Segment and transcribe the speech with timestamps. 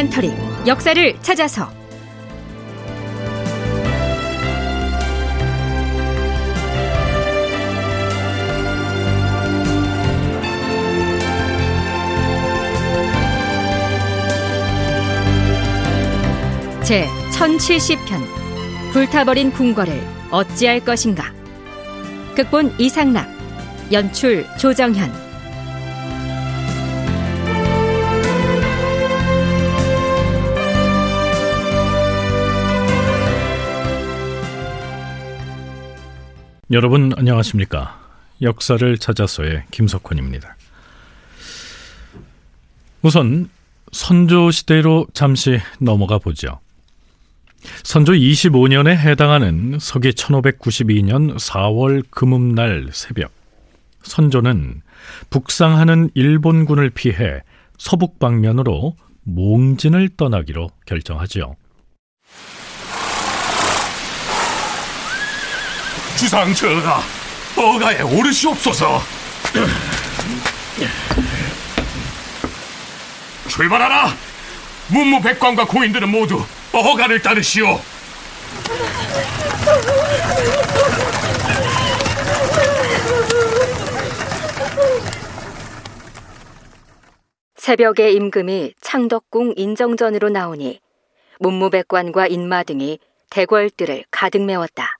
[0.00, 0.32] 다큐멘터리
[0.66, 1.70] 역사를 찾아서.
[16.82, 21.32] 제 1070편 불타버린 궁궐을 어찌할 것인가?
[22.34, 23.28] 극본 이상락
[23.92, 25.29] 연출 조정현
[36.72, 37.98] 여러분 안녕하십니까?
[38.42, 40.54] 역사를 찾아서의 김석훈입니다.
[43.02, 43.50] 우선
[43.90, 46.60] 선조 시대로 잠시 넘어가 보죠.
[47.82, 53.32] 선조 25년에 해당하는 서기 1592년 4월 금음날 새벽
[54.04, 54.82] 선조는
[55.28, 57.40] 북상하는 일본군을 피해
[57.78, 61.56] 서북 방면으로 몽진을 떠나기로 결정하지요.
[66.20, 67.00] 주상 전하,
[67.56, 69.00] 어가에 오르시옵소서.
[73.48, 74.14] 출발하라.
[74.88, 77.80] 문무 백관과 고인들은 모두 어가를 따르시오.
[87.56, 90.80] 새벽에 임금이 창덕궁 인정전으로 나오니
[91.38, 92.98] 문무백관과 인마 등이
[93.30, 94.99] 대궐들을 가득 메웠다.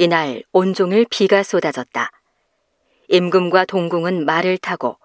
[0.00, 2.10] 이날 온종일 비가 쏟아졌다.
[3.10, 4.96] 임금과 동궁은 말을 타고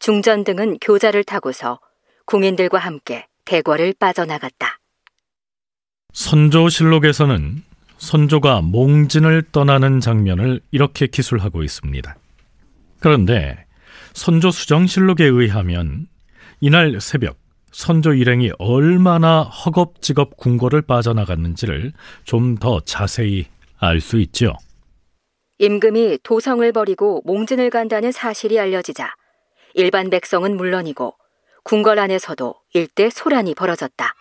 [0.00, 1.78] 중전 등은 교자를 타고서
[2.26, 4.80] 궁인들과 함께 대궐을 빠져나갔다.
[6.12, 7.62] 선조실록에서는
[7.98, 12.16] 선조가 몽진을 떠나는 장면을 이렇게 기술하고 있습니다.
[12.98, 13.64] 그런데
[14.12, 16.08] 선조 수정실록에 의하면
[16.60, 17.38] 이날 새벽
[17.70, 21.92] 선조 일행이 얼마나 허겁지겁 궁궐을 빠져나갔는지를
[22.24, 23.46] 좀 더 자세히
[23.82, 24.54] 알 수 있죠.
[25.58, 29.12] 임금이 도성을 버리고 몽진을 간다는 사실이 알려지자
[29.74, 31.14] 일반 백성은 물론이고
[31.64, 34.14] 궁궐 안에서도 일대 소란이 벌어졌다.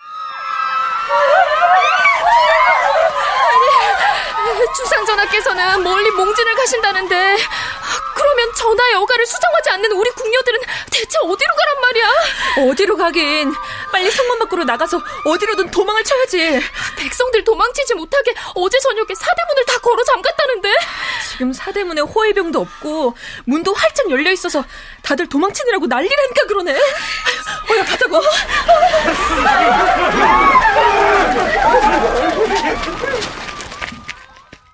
[4.76, 7.38] 주상 전하께서는 멀리 몽진을 가신다는데
[8.16, 10.60] 그러면 전하의 어가를 수정하지 않는 우리 궁녀들은
[10.92, 12.70] 대체 어디로 가란 말이야?
[12.70, 13.52] 어디로 가긴
[13.92, 16.62] 빨리 성문 밖으로 나가서 어디로든 도망을 쳐야지
[17.02, 20.70] 백성들 도망치지 못하게 어제 저녁에 사대문을 다 걸어 잠갔다는데?
[21.32, 24.64] 지금 사대문에 호위병도 없고 문도 활짝 열려 있어서
[25.02, 26.74] 다들 도망치느라고 난리라니까 그러네.
[27.72, 28.22] 어여 가자고.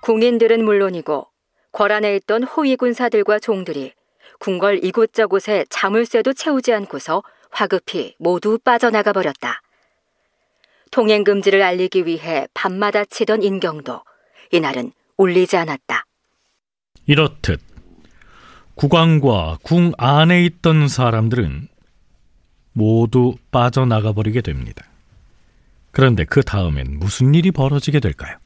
[0.00, 1.28] 궁인들은 물론이고
[1.72, 3.92] 궐 안에 있던 호위 군사들과 종들이
[4.40, 9.62] 궁궐 이곳저곳에 자물쇠도 채우지 않고서 화급히 모두 빠져나가 버렸다.
[10.90, 14.02] 통행 금지를 알리기 위해 밤마다 치던 인경도
[14.52, 16.04] 이날은 울리지 않았다.
[17.06, 17.60] 이렇듯
[18.74, 21.68] 국왕과 궁 안에 있던 사람들은
[22.72, 24.84] 모두 빠져나가 버리게 됩니다.
[25.90, 28.36] 그런데 그 다음엔 무슨 일이 벌어지게 될까요?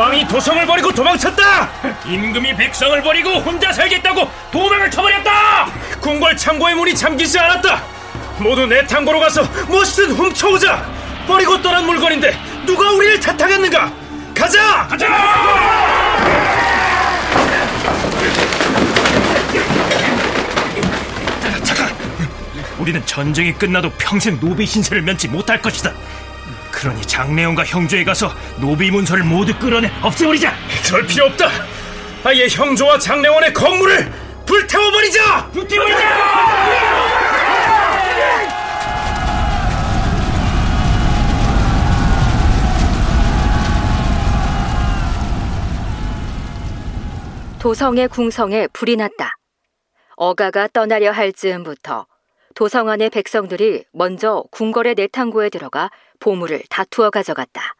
[0.00, 1.68] 왕이 도성을 버리고 도망쳤다!
[2.06, 5.66] 임금이 백성을 버리고 혼자 살겠다고 도망을 쳐버렸다!
[6.00, 7.82] 궁궐 창고의 문이 잠기지 않았다!
[8.38, 10.90] 모두 내 탕보로 가서 무엇이든 훔쳐오자!
[11.26, 12.34] 버리고 떠난 물건인데
[12.64, 13.92] 누가 우리를 탓하겠는가?
[14.34, 14.86] 가자!
[14.88, 15.06] 가자!
[22.78, 25.92] 우리는 전쟁이 끝나도 평생 노비 신세를 면치 못할 것이다.
[26.80, 30.54] 그러니 장래원과 형조에 가서 노비 문서를 모두 끌어내 없애버리자.
[30.86, 31.46] 그럴 필요 없다.
[32.24, 34.10] 아예 형조와 장래원의 건물을
[34.46, 35.50] 불태워버리자.
[35.50, 37.20] 불태워버리자.
[47.58, 49.34] 도성의 궁성에 불이 났다.
[50.16, 52.06] 어가가 떠나려 할 즈음부터
[52.60, 57.74] 도성 안의 백성들이 먼저 궁궐의 내탕고에 들어가 보물을 다투어 가져갔다.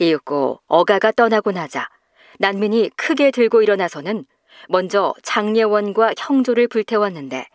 [0.00, 1.88] 이윽고 어가가 떠나고 나자
[2.40, 4.26] 난민이 크게 들고 일어나서는
[4.68, 7.46] 먼저 장례원과 형조를 불태웠는데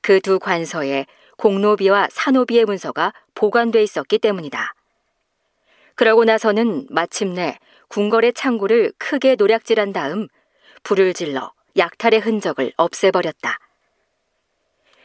[0.00, 1.04] 그 두 관서에
[1.36, 4.72] 공노비와 사노비의 문서가 보관돼 있었기 때문이다.
[5.94, 7.58] 그러고 나서는 마침내
[7.88, 10.26] 궁궐의 창고를 크게 노략질한 다음
[10.84, 13.58] 불을 질러 약탈의 흔적을 없애버렸다.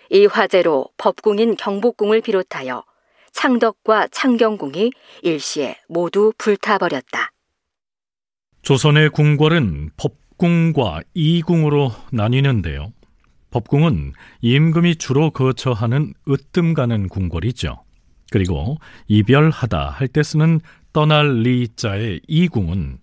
[0.09, 2.83] 이 화재로 법궁인 경복궁을 비롯하여
[3.31, 4.91] 창덕과 창경궁이
[5.23, 7.31] 일시에 모두 불타버렸다.
[8.61, 12.93] 조선의 궁궐은 법궁과 이궁으로 나뉘는데요.
[13.51, 17.83] 법궁은 임금이 주로 거처하는 으뜸 가는 궁궐이죠.
[18.31, 18.77] 그리고
[19.07, 20.59] 이별하다 할 때 쓰는
[20.93, 22.99] 떠날 리자의 이궁은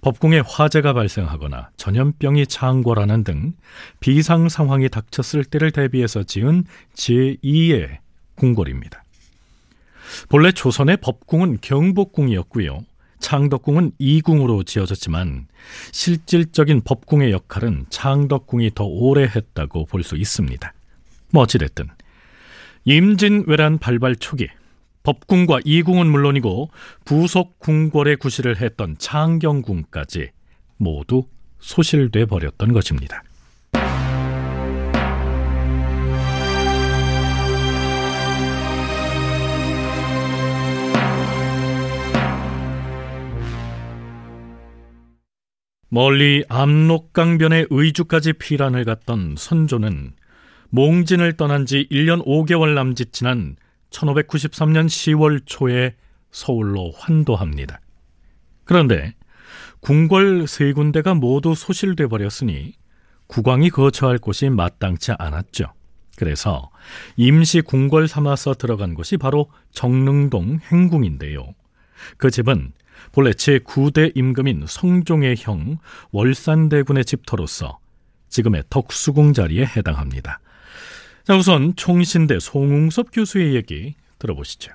[0.00, 3.52] 법궁에 화재가 발생하거나 전염병이 창궐하는 등
[4.00, 6.64] 비상 상황이 닥쳤을 때를 대비해서 지은
[6.94, 7.98] 제2의
[8.36, 9.02] 궁궐입니다.
[10.28, 12.80] 본래 조선의 법궁은 경복궁이었고요.
[13.18, 15.48] 창덕궁은 이궁으로 지어졌지만
[15.90, 20.72] 실질적인 법궁의 역할은 창덕궁이 더 오래 했다고 볼 수 있습니다.
[21.32, 21.88] 뭐 어찌됐든
[22.84, 24.48] 임진왜란 발발 초기
[25.08, 26.68] 법궁과 이궁은 물론이고
[27.06, 30.28] 부속 궁궐의 구실을 했던 창경궁까지
[30.76, 31.22] 모두
[31.60, 33.22] 소실돼 버렸던 것입니다.
[45.90, 50.12] 멀리 압록강변의 의주까지 피란을 갔던 선조는
[50.68, 53.56] 몽진을 떠난 지 1년 5개월 남짓 지난
[53.90, 55.94] 1593년 10월 초에
[56.30, 57.80] 서울로 환도합니다.
[58.64, 59.14] 그런데
[59.80, 62.74] 궁궐 세 군데가 모두 소실돼 버렸으니
[63.28, 65.72] 국왕이 거처할 곳이 마땅치 않았죠.
[66.16, 66.70] 그래서
[67.16, 71.54] 임시 궁궐 삼아서 들어간 곳이 바로 정릉동 행궁인데요.
[72.16, 72.72] 그 집은
[73.12, 75.78] 본래 제9대 임금인 성종의 형
[76.10, 77.78] 월산대군의 집터로서
[78.28, 80.40] 지금의 덕수궁 자리에 해당합니다.
[81.28, 84.72] 자, 우선 총신대 송웅섭 교수의 얘기 들어보시죠.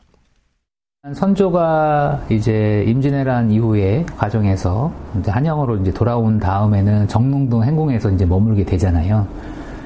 [1.11, 9.27] 선조가 이제 임진왜란 이후에 과정에서 이제 한영으로 이제 돌아온 다음에는 정릉동 행궁에서 이제 머물게 되잖아요.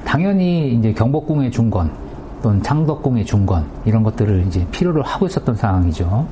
[0.04, 1.90] 당연히 이제 경복궁의 중건
[2.42, 6.28] 또는 창덕궁의 중건 이런 것들을 이제 필요로 하고 있었던 상황이죠.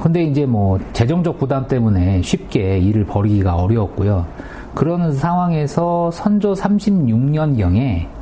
[0.00, 4.26] 근데 이제 뭐 재정적 부담 때문에 쉽게 일을 벌이기가 어려웠고요.
[4.74, 8.13] 그러는 상황에서 선조 36년경에 어,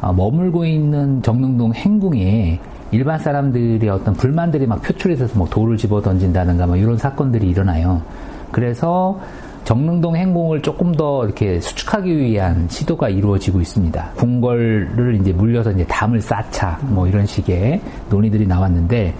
[0.00, 2.60] 머물고 있는 정릉동 행궁에
[2.90, 8.02] 일반 사람들의 어떤 불만들이 막 표출이 돼서 뭐 돌을 집어 던진다든가 뭐 이런 사건들이 일어나요.
[8.50, 9.20] 그래서
[9.64, 14.12] 정릉동 행궁을 조금 더 이렇게 수축하기 위한 시도가 이루어지고 있습니다.
[14.16, 19.14] 궁궐을 이제 물려서 이제 담을 쌓자 뭐 이런 식의 논의들이 나왔는데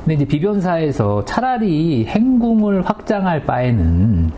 [0.00, 4.30] 근데 이제 비변사에서 차라리 행궁을 확장할 바에는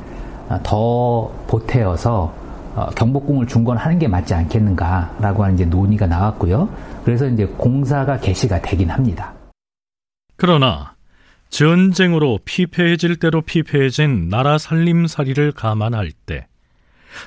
[0.63, 2.46] 더 보태어서 어,
[2.97, 6.69] 경복궁을 중건하는 게 맞지 않겠는가라고 하는 이제 논의가 나왔고요.
[7.05, 9.33] 그래서 이제 공사가 개시가 되긴 합니다.
[10.37, 10.95] 그러나
[11.49, 16.47] 전쟁으로 피폐해질 대로 피폐해진 나라 살림살이를 감안할 때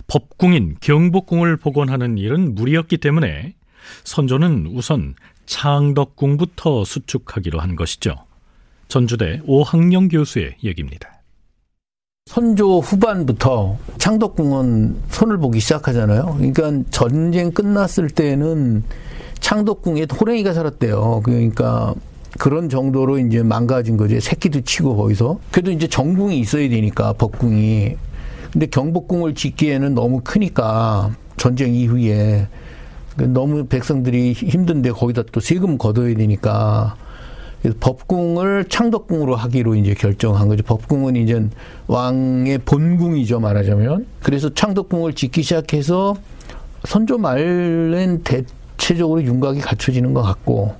[0.08, 3.56] 법궁인 경복궁을 복원하는 일은 무리였기 때문에
[4.04, 5.16] 선조는 우선
[5.48, 8.16] 창덕궁부터 수축하기로 한 것이죠.
[8.88, 11.19] 전주대 오학령 교수의 얘기입니다.
[12.30, 16.36] 선조 후반부터 창덕궁은 손을 보기 시작하잖아요.
[16.38, 18.84] 그러니까 전쟁 끝났을 때는
[19.40, 21.22] 창덕궁에 호랭이가 살았대요.
[21.24, 21.96] 그러니까
[22.38, 24.22] 그런 정도로 이제 망가진 거지.
[24.22, 25.40] 새끼도 치고 거기서.
[25.50, 27.96] 그래도 이제 정궁이 있어야 되니까 법궁이.
[28.54, 32.48] 근데 경복궁을 짓기에는 너무 크니까 전쟁 이후에
[33.18, 36.96] 너무 백성들이 힘든데 거기다 또 세금 걷어야 되니까
[37.80, 40.64] 법궁을 창덕궁으로 하기로 이제 결정한 거죠.
[40.64, 41.46] 법궁은 이제
[41.88, 44.08] 왕의 본궁이죠, 말하자면.
[44.22, 46.16] 그래서 창덕궁을 짓기 시작해서
[46.86, 50.76] 선조 말엔 대체적으로 윤곽이 갖춰지는 것 같고.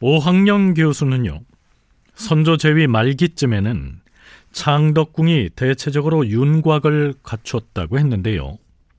[0.00, 1.40] 오학령 교수는요,
[2.14, 4.00] 선조 제위 말기쯤에는
[4.50, 8.58] 창덕궁이 대체적으로 윤곽을 갖췄다고 했는데요.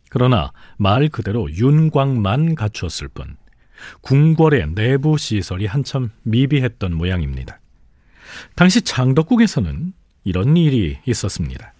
[0.09, 3.35] 그러나 말 그대로 윤곽만 갖추었을 뿐
[4.01, 7.59] 궁궐의 내부 시설이 한참 미비했던 모양입니다.
[8.55, 11.73] 당시 창덕궁에서는 이런 일이 있었습니다.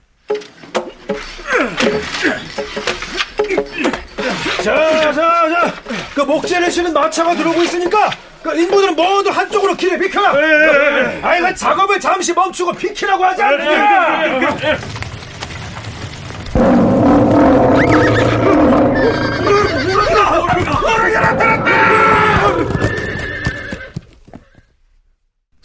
[4.64, 5.74] 자, 자, 자,
[6.16, 10.22] 그 목재를 실은 마차가 들어오고 있으니까 그 인부들은 모두 한쪽으로 길에 비켜.
[11.22, 14.78] 아이, 그 작업을 잠시 멈추고 비키라고 하지 않느냐.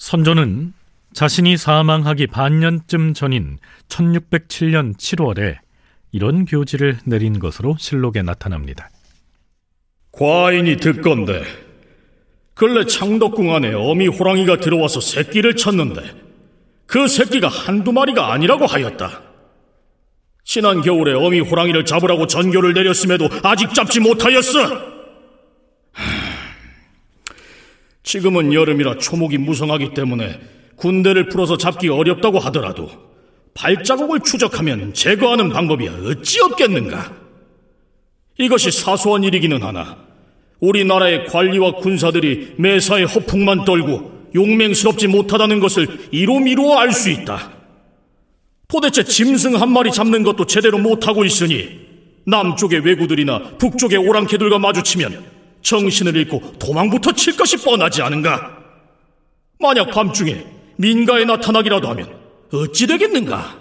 [0.08, 0.72] 선조는
[1.12, 3.58] 자신이 사망하기 반년쯤 전인
[3.90, 5.58] 1607년 7월에
[6.12, 8.88] 이런 교지를 내린 것으로 실록에 나타납니다.
[10.12, 11.42] 과인이 듣건데
[12.54, 16.00] 근래 창덕궁 안에 어미 호랑이가 들어와서 새끼를 쳤는데
[16.86, 19.20] 그 새끼가 한두 마리가 아니라고 하였다.
[20.42, 24.97] 지난 겨울에 어미 호랑이를 잡으라고 전교를 내렸음에도 아직 잡지 못하였어.
[28.08, 30.40] 지금은 여름이라 초목이 무성하기 때문에
[30.76, 32.88] 군대를 풀어서 잡기 어렵다고 하더라도
[33.52, 37.12] 발자국을 추적하면 제거하는 방법이 어찌 없겠는가?
[38.38, 39.98] 이것이 사소한 일이기는 하나
[40.60, 47.52] 우리나라의 관리와 군사들이 매사에 허풍만 떨고 용맹스럽지 못하다는 것을 이로미로 알 수 있다.
[48.68, 51.78] 도대체 짐승 한 마리 잡는 것도 제대로 못하고 있으니
[52.24, 58.58] 남쪽의 왜구들이나 북쪽의 오랑캐들과 마주치면 정신을 잃고 도망부터 칠 것이 뻔하지 않은가?
[59.60, 60.46] 만약 밤중에
[60.76, 62.18] 민가에 나타나기라도 하면
[62.52, 63.58] 어찌 되겠는가?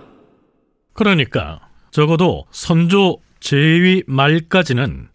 [0.94, 1.60] 그러니까
[1.92, 5.10] 적어도 선조 제위 말까지는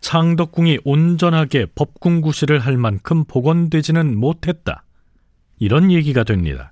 [0.00, 4.84] 창덕궁이 온전하게 법궁구실을 할 만큼 복원되지는 못했다.
[5.58, 6.69] 이런 얘기가 됩니다.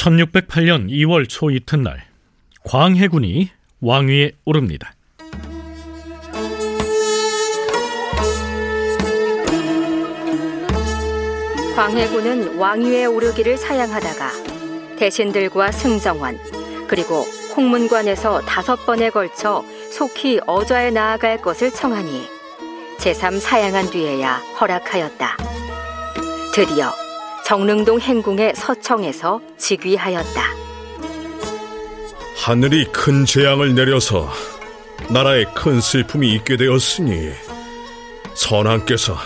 [0.00, 2.06] (1608년 2월 초 이튿날)
[2.64, 3.50] 광해군이
[3.82, 4.94] 왕위에 오릅니다.
[11.76, 16.38] 광해군은 왕위에 오르기를 사양하다가 대신들과 승정원
[16.88, 22.26] 그리고 홍문관에서 다섯 번에 걸쳐 속히 어좌에 나아갈 것을 청하니
[22.96, 25.36] 제3 사양한 뒤에야 허락하였다.
[26.54, 26.90] 드디어
[27.50, 30.42] 정릉동 행궁의 서청에서 즉위하였다.
[32.36, 34.30] 하늘이 큰 재앙을 내려서
[35.08, 37.32] 나라에 큰 슬픔이 있게 되었으니
[38.36, 39.16] 선왕께서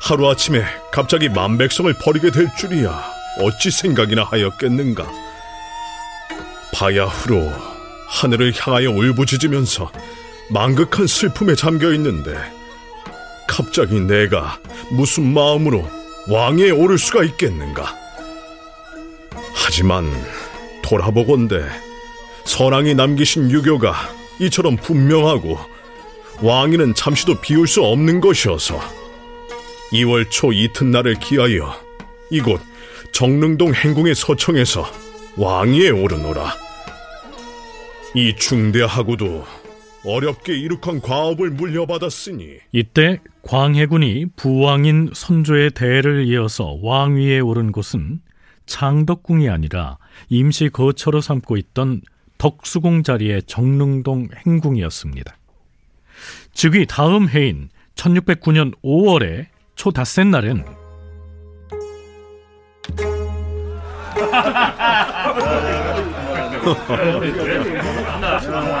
[0.00, 3.04] 하루아침에 갑자기 만백성을 버리게 될 줄이야
[3.38, 5.06] 어찌 생각이나 하였겠는가
[6.74, 7.52] 바야흐로
[8.08, 9.92] 하늘을 향하여 울부짖으면서
[10.48, 12.36] 망극한 슬픔에 잠겨 있는데
[13.46, 14.58] 갑자기 내가
[14.90, 17.94] 무슨 마음으로 왕에 오를 수가 있겠는가
[19.54, 20.10] 하지만
[20.82, 21.64] 돌아보건대
[22.44, 23.94] 선왕이 남기신 유교가
[24.40, 25.58] 이처럼 분명하고
[26.42, 28.80] 왕위는 잠시도 비울 수 없는 것이어서
[29.92, 31.74] 2월 초 이튿날을 기하여
[32.30, 32.60] 이곳
[33.12, 34.90] 정릉동 행궁의 서청에서
[35.36, 36.54] 왕위에 오르노라.
[38.14, 39.44] 이 중대하고도
[40.04, 48.20] 어렵게 이룩한 과업을 물려받았으니 이때 광해군이 부왕인 선조의 대를 이어서 왕위에 오른 곳은
[48.66, 52.02] 창덕궁이 아니라 임시 거처로 삼고 있던
[52.38, 55.36] 덕수궁 자리의 정릉동 행궁이었습니다.
[56.52, 60.64] 즉위 다음 해인 1609년 5월에 초 닷새 날은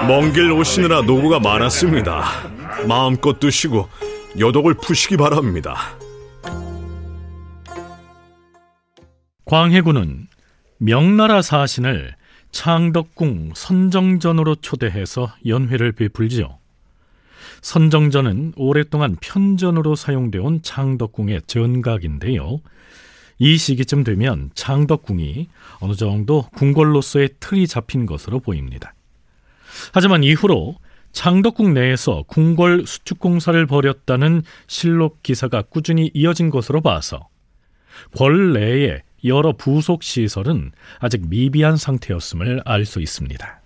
[0.08, 2.24] 먼 길 오시느라 노고가 많았습니다.
[2.88, 3.88] 마음껏 드시고
[4.38, 5.76] 여독을 푸시기 바랍니다.
[9.44, 10.28] 광해군은
[10.78, 12.14] 명나라 사신을
[12.52, 16.58] 창덕궁 선정전으로 초대해서 연회를 베풀지요.
[17.62, 22.60] 선정전은 오랫동안 편전으로 사용되어 온 창덕궁의 전각인데요.
[23.40, 25.48] 이 시기쯤 되면 창덕궁이
[25.80, 28.94] 어느 정도 궁궐로서의 틀이 잡힌 것으로 보입니다.
[29.92, 30.76] 하지만 이후로
[31.12, 37.28] 창덕궁 내에서 궁궐 수축 공사를 벌였다는 실록 기사가 꾸준히 이어진 것으로 봐서
[38.14, 43.59] 궐 내의 여러 부속 시설은 아직 미비한 상태였음을 알 수 있습니다.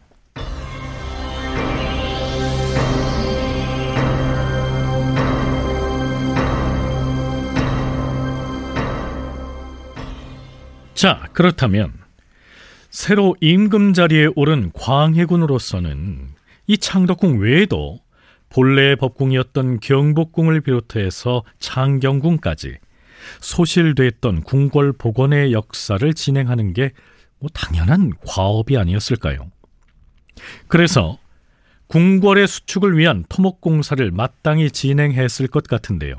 [11.05, 11.93] 자, 그렇다면
[12.89, 16.31] 새로 임금 자리에 오른 광해군으로서는
[16.67, 18.01] 이 창덕궁 외에도
[18.49, 22.79] 본래의 법궁이었던 경복궁을 비롯해서 창경궁까지
[23.41, 26.93] 소실됐던 궁궐 복원의 역사를 진행하는 게
[27.45, 29.51] 뭐 당연한 과업이 아니었을까요?
[30.69, 31.19] 그래서
[31.89, 36.15] 궁궐의 수축을 위한 토목 공사를 마땅히 진행했을 것 같은데요.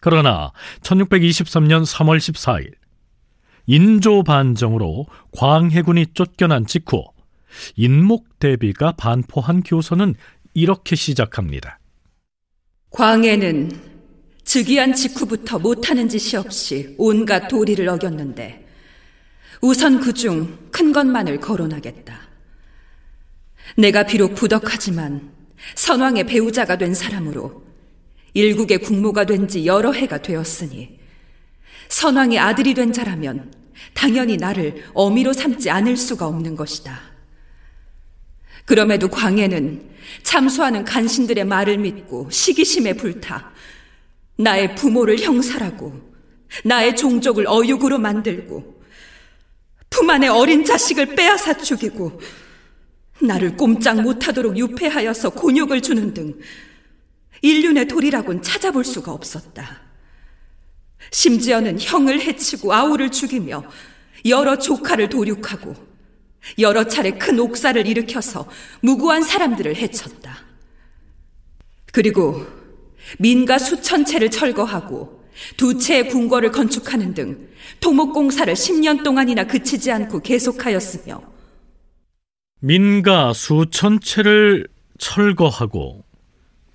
[0.00, 2.85] 그러나 1623년 3월 14일
[3.66, 7.04] 인조 반정으로 광해군이 쫓겨난 직후
[7.76, 10.14] 인목 대비가 반포한 교서는
[10.54, 11.78] 이렇게 시작합니다.
[12.90, 13.70] 광해는
[14.44, 18.66] 즉위한 직후부터 못하는 짓이 없이 온갖 도리를 어겼는데
[19.60, 22.14] 우선 그 중 큰 것만을 거론하겠다.
[23.78, 25.32] 내가 비록 부덕하지만
[25.74, 27.64] 선왕의 배우자가 된 사람으로
[28.34, 30.98] 일국의 국모가 된 지 여러 해가 되었으니
[31.88, 33.52] 선왕의 아들이 된 자라면
[33.94, 37.00] 당연히 나를 어미로 삼지 않을 수가 없는 것이다.
[38.64, 39.90] 그럼에도 광해는
[40.22, 43.52] 참수하는 간신들의 말을 믿고 시기심에 불타
[44.36, 46.14] 나의 부모를 형살하고
[46.64, 48.82] 나의 종족을 어육으로 만들고
[49.88, 52.20] 품 안에 어린 자식을 빼앗아 죽이고
[53.22, 56.38] 나를 꼼짝 못하도록 유폐하여서 곤욕을 주는 등
[57.42, 59.85] 인륜의 도리라곤 찾아볼 수가 없었다.
[61.10, 63.64] 심지어는 형을 해치고 아우를 죽이며
[64.26, 65.74] 여러 조카를 도륙하고
[66.58, 68.48] 여러 차례 큰 옥사를 일으켜서
[68.80, 70.38] 무고한 사람들을 해쳤다.
[71.92, 72.46] 그리고
[73.18, 75.24] 민가 수천 채를 철거하고
[75.56, 77.48] 두 채의 궁궐을 건축하는 등
[77.80, 81.20] 토목공사를 10년 동안이나 그치지 않고 계속하였으며
[82.60, 84.66] 민가 수천 채를
[84.98, 86.05] 철거하고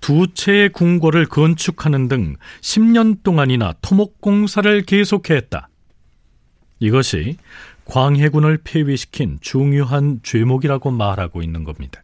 [0.02, 5.68] 두 채의 궁궐을 건축하는 등 10년 동안이나 토목공사를 계속했다.
[6.80, 7.36] 이것이
[7.84, 12.02] 광해군을 폐위시킨 중요한 죄목이라고 말하고 있는 겁니다.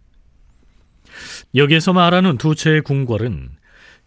[1.57, 3.51] 여기에서 말하는 두 채의 궁궐은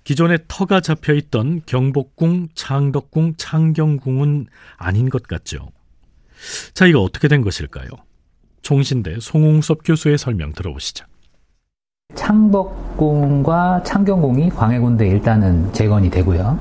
[0.06, 5.70] 기존에 터가 잡혀 있던 경복궁, 창덕궁, 창경궁은 아닌 것 같죠.
[6.74, 7.90] 자, 이거 어떻게 된 것일까요?
[8.62, 11.11] 총신대 송웅섭 교수의 설명 들어보시죠.
[12.16, 16.58] 창덕궁과 창경궁이 광해군대 일단은 재건이 되고요.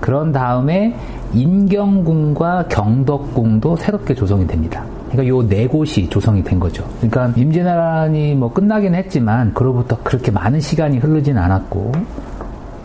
[0.00, 0.96] 그런 다음에
[1.32, 4.84] 인경궁과 경덕궁도 새롭게 조성이 됩니다.
[5.10, 6.84] 그러니까 요 네 곳이 조성이 된 거죠.
[7.00, 11.92] 그러니까 임진왜란이 뭐 끝나긴 했지만 그로부터 그렇게 많은 시간이 흐르진 않았고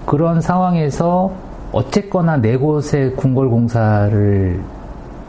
[0.06, 1.32] 그런 상황에서
[1.72, 4.62] 어쨌거나 네 곳의 궁궐 공사를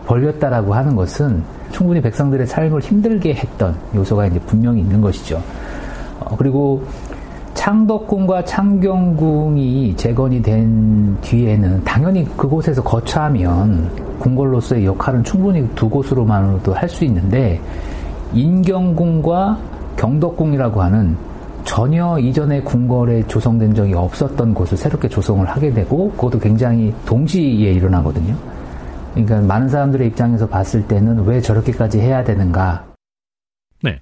[0.07, 5.42] 벌렸다라고 하는 것은 충분히 백성들의 삶을 힘들게 했던 요소가 이제 분명히 있는 것이죠.
[6.21, 6.83] 어, 그리고
[7.55, 17.05] 창덕궁과 창경궁이 재건이 된 뒤에는 당연히 그곳에서 거처하면 궁궐로서의 역할은 충분히 두 곳으로만으로도 할 수
[17.05, 17.61] 있는데
[18.33, 19.59] 인경궁과
[19.97, 21.17] 경덕궁이라고 하는
[21.65, 28.35] 전혀 이전의 궁궐에 조성된 적이 없었던 곳을 새롭게 조성을 하게 되고 그것도 굉장히 동시에 일어나거든요.
[29.13, 32.87] 그러니까 많은 사람들의 입장에서 봤을 때는 왜 저렇게까지 해야 되는가?
[33.83, 34.00] 네.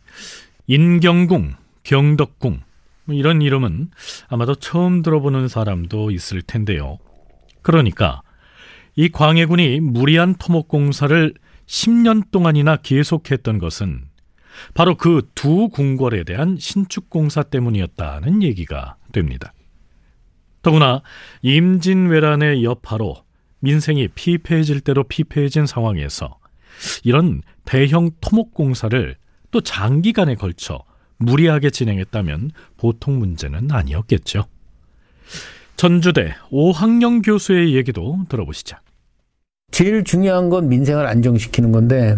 [0.67, 1.53] 인경궁,
[1.87, 2.63] 경덕궁
[3.05, 3.91] 뭐 이런 이름은
[4.29, 6.99] 아마도 처음 들어보는 사람도 있을 텐데요.
[7.63, 8.23] 그러니까
[8.97, 11.33] 이 광해군이 무리한 토목 공사를
[11.67, 14.05] 10년 동안이나 계속했던 것은
[14.75, 19.53] 바로 그 두 궁궐에 대한 신축 공사 때문이었다는 얘기가 됩니다.
[20.63, 21.03] 더구나
[21.43, 23.23] 임진왜란의 여파로
[23.61, 26.39] 민생이 피폐해질 대로 피폐해진 상황에서
[27.05, 29.17] 이런 대형 토목 공사를
[29.53, 30.83] 또 장기간에 걸쳐
[31.19, 34.45] 무리하게 진행했다면 보통 문제는 아니었겠죠.
[35.77, 38.77] 전주대 오학영 교수의 얘기도 들어보시죠.
[39.71, 42.17] 제일 중요한 건 민생을 안정시키는 건데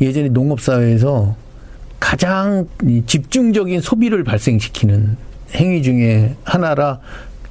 [0.00, 1.36] 예전에 농업사회에서
[2.00, 2.68] 가장
[3.06, 5.16] 집중적인 소비를 발생시키는
[5.54, 7.00] 행위 중에 하나라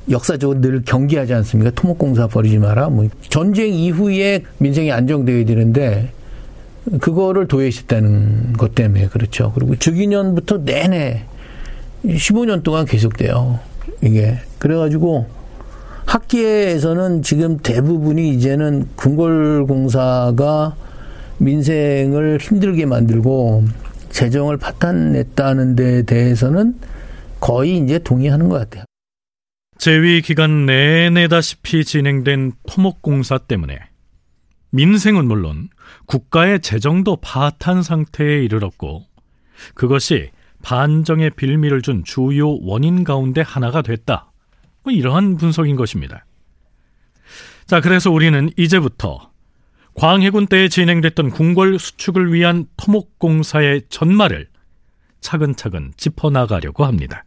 [0.10, 1.72] 역사적으로 늘 경계하지 않습니까?
[1.72, 2.90] 토목공사 버리지 마라.
[2.90, 6.12] 뭐 전쟁 이후에 민생이 안정되어야 되는데
[7.00, 9.52] 그거를 도외시했다는 것 때문에 그렇죠.
[9.54, 11.26] 그리고 즉위년부터 내내
[12.06, 13.60] 15년 동안 계속돼요.
[14.02, 15.28] 이게 그래가지고
[16.06, 20.76] 학계에서는 지금 대부분이 이제는 궁궐공사가
[21.38, 23.64] 민생을 힘들게 만들고
[24.10, 26.76] 재정을 파탄냈다는 데 대해서는
[27.40, 28.84] 거의 이제 동의하는 것 같아요.
[29.78, 33.80] 재위 기간 내내다시피 진행된 토목공사 때문에
[34.70, 35.70] 민생은 물론
[36.06, 39.06] 국가의 재정도 파탄 상태에 이르렀고
[39.74, 44.32] 그것이 반정의 빌미를 준 주요 원인 가운데 하나가 됐다.
[44.84, 46.26] 뭐 이러한 분석인 것입니다.
[47.66, 49.32] 자, 그래서 우리는 이제부터
[49.96, 54.48] 광해군 때에 진행됐던 궁궐 수축을 위한 토목공사의 전말을
[55.22, 57.24] 차근차근 짚어나가려고 합니다.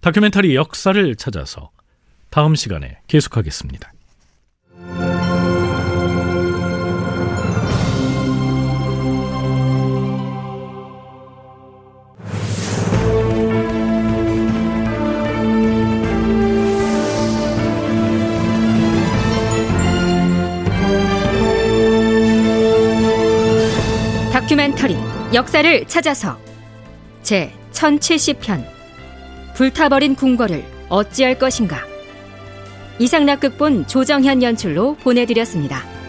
[0.00, 1.70] 다큐멘터리 역사를 찾아서
[2.30, 3.91] 다음 시간에 계속하겠습니다.
[24.52, 24.96] 다큐멘터리
[25.32, 26.38] 역사를 찾아서
[27.22, 28.62] 제 1070편
[29.54, 31.78] 불타버린 궁궐을 어찌할 것인가
[32.98, 36.01] 이상락 극본 조정현 연출로 보내드렸습니다.